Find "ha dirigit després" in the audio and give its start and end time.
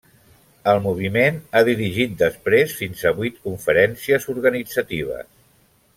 1.51-2.75